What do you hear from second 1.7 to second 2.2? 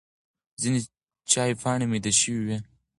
مېده